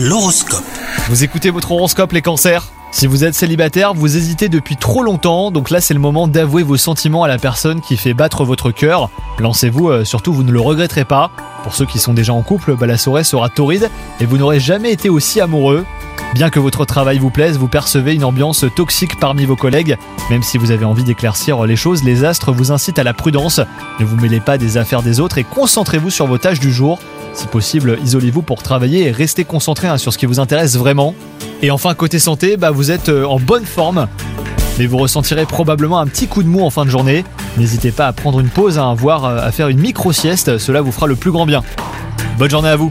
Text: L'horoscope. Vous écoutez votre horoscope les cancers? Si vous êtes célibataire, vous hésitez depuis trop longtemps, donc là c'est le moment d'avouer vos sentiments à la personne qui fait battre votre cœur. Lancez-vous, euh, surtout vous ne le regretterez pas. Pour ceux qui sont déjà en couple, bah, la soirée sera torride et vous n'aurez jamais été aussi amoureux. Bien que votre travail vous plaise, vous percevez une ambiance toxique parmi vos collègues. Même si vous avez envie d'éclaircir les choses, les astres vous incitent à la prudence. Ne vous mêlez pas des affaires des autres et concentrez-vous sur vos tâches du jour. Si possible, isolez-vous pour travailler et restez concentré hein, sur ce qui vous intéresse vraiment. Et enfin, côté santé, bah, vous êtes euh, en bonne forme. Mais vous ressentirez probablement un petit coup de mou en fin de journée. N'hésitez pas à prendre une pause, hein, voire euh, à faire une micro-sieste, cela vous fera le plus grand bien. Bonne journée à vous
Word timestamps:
L'horoscope. 0.00 0.62
Vous 1.08 1.24
écoutez 1.24 1.50
votre 1.50 1.72
horoscope 1.72 2.12
les 2.12 2.22
cancers? 2.22 2.68
Si 2.92 3.08
vous 3.08 3.24
êtes 3.24 3.34
célibataire, 3.34 3.94
vous 3.94 4.16
hésitez 4.16 4.48
depuis 4.48 4.76
trop 4.76 5.02
longtemps, 5.02 5.50
donc 5.50 5.70
là 5.70 5.80
c'est 5.80 5.92
le 5.92 5.98
moment 5.98 6.28
d'avouer 6.28 6.62
vos 6.62 6.76
sentiments 6.76 7.24
à 7.24 7.28
la 7.28 7.36
personne 7.36 7.80
qui 7.80 7.96
fait 7.96 8.14
battre 8.14 8.44
votre 8.44 8.70
cœur. 8.70 9.10
Lancez-vous, 9.40 9.88
euh, 9.88 10.04
surtout 10.04 10.32
vous 10.32 10.44
ne 10.44 10.52
le 10.52 10.60
regretterez 10.60 11.04
pas. 11.04 11.32
Pour 11.64 11.74
ceux 11.74 11.84
qui 11.84 11.98
sont 11.98 12.14
déjà 12.14 12.32
en 12.32 12.42
couple, 12.42 12.76
bah, 12.76 12.86
la 12.86 12.96
soirée 12.96 13.24
sera 13.24 13.48
torride 13.48 13.90
et 14.20 14.24
vous 14.24 14.38
n'aurez 14.38 14.60
jamais 14.60 14.92
été 14.92 15.08
aussi 15.08 15.40
amoureux. 15.40 15.84
Bien 16.32 16.48
que 16.48 16.60
votre 16.60 16.84
travail 16.84 17.18
vous 17.18 17.30
plaise, 17.30 17.58
vous 17.58 17.66
percevez 17.66 18.14
une 18.14 18.24
ambiance 18.24 18.64
toxique 18.76 19.18
parmi 19.18 19.46
vos 19.46 19.56
collègues. 19.56 19.96
Même 20.30 20.44
si 20.44 20.58
vous 20.58 20.70
avez 20.70 20.84
envie 20.84 21.02
d'éclaircir 21.02 21.64
les 21.64 21.74
choses, 21.74 22.04
les 22.04 22.22
astres 22.22 22.52
vous 22.52 22.70
incitent 22.70 23.00
à 23.00 23.04
la 23.04 23.14
prudence. 23.14 23.60
Ne 23.98 24.04
vous 24.04 24.16
mêlez 24.16 24.38
pas 24.38 24.58
des 24.58 24.76
affaires 24.76 25.02
des 25.02 25.18
autres 25.18 25.38
et 25.38 25.44
concentrez-vous 25.44 26.10
sur 26.10 26.28
vos 26.28 26.38
tâches 26.38 26.60
du 26.60 26.72
jour. 26.72 27.00
Si 27.38 27.46
possible, 27.46 28.00
isolez-vous 28.04 28.42
pour 28.42 28.64
travailler 28.64 29.06
et 29.06 29.12
restez 29.12 29.44
concentré 29.44 29.86
hein, 29.86 29.96
sur 29.96 30.12
ce 30.12 30.18
qui 30.18 30.26
vous 30.26 30.40
intéresse 30.40 30.76
vraiment. 30.76 31.14
Et 31.62 31.70
enfin, 31.70 31.94
côté 31.94 32.18
santé, 32.18 32.56
bah, 32.56 32.72
vous 32.72 32.90
êtes 32.90 33.10
euh, 33.10 33.24
en 33.24 33.38
bonne 33.38 33.64
forme. 33.64 34.08
Mais 34.76 34.86
vous 34.86 34.96
ressentirez 34.96 35.46
probablement 35.46 36.00
un 36.00 36.08
petit 36.08 36.26
coup 36.26 36.42
de 36.42 36.48
mou 36.48 36.62
en 36.64 36.70
fin 36.70 36.84
de 36.84 36.90
journée. 36.90 37.24
N'hésitez 37.56 37.92
pas 37.92 38.08
à 38.08 38.12
prendre 38.12 38.40
une 38.40 38.48
pause, 38.48 38.76
hein, 38.76 38.92
voire 38.92 39.24
euh, 39.24 39.38
à 39.40 39.52
faire 39.52 39.68
une 39.68 39.78
micro-sieste, 39.78 40.58
cela 40.58 40.80
vous 40.80 40.90
fera 40.90 41.06
le 41.06 41.14
plus 41.14 41.30
grand 41.30 41.46
bien. 41.46 41.62
Bonne 42.38 42.50
journée 42.50 42.70
à 42.70 42.76
vous 42.76 42.90